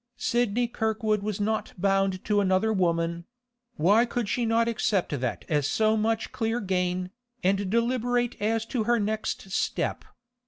[0.17, 3.25] Sidney Kirkwood was not bound to another woman;
[3.75, 7.11] why could she not accept that as so much clear gain,
[7.43, 10.03] and deliberate as to her next step?